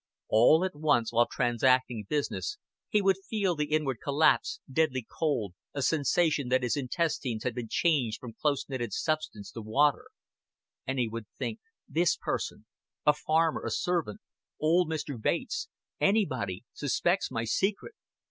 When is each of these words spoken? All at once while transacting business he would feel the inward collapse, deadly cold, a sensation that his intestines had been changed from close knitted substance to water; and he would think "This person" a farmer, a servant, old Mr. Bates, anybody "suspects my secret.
All 0.29 0.65
at 0.65 0.73
once 0.75 1.13
while 1.13 1.27
transacting 1.27 2.07
business 2.09 2.57
he 2.89 3.03
would 3.03 3.17
feel 3.29 3.55
the 3.55 3.65
inward 3.67 3.99
collapse, 4.03 4.59
deadly 4.71 5.05
cold, 5.07 5.53
a 5.75 5.83
sensation 5.83 6.49
that 6.49 6.63
his 6.63 6.75
intestines 6.75 7.43
had 7.43 7.53
been 7.53 7.67
changed 7.69 8.19
from 8.19 8.33
close 8.33 8.67
knitted 8.67 8.93
substance 8.93 9.51
to 9.51 9.61
water; 9.61 10.05
and 10.87 10.97
he 10.97 11.07
would 11.07 11.27
think 11.37 11.59
"This 11.87 12.15
person" 12.15 12.65
a 13.05 13.13
farmer, 13.13 13.63
a 13.63 13.69
servant, 13.69 14.21
old 14.59 14.89
Mr. 14.89 15.21
Bates, 15.21 15.69
anybody 15.99 16.63
"suspects 16.73 17.29
my 17.29 17.43
secret. 17.43 17.93